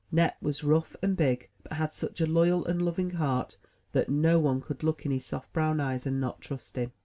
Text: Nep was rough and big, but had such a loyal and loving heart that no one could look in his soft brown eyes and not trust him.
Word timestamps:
Nep 0.11 0.35
was 0.41 0.63
rough 0.63 0.95
and 1.03 1.15
big, 1.15 1.47
but 1.61 1.73
had 1.73 1.93
such 1.93 2.19
a 2.21 2.25
loyal 2.25 2.65
and 2.65 2.81
loving 2.81 3.11
heart 3.11 3.57
that 3.91 4.09
no 4.09 4.39
one 4.39 4.59
could 4.59 4.81
look 4.81 5.05
in 5.05 5.11
his 5.11 5.27
soft 5.27 5.53
brown 5.53 5.79
eyes 5.79 6.07
and 6.07 6.19
not 6.19 6.41
trust 6.41 6.75
him. 6.75 6.91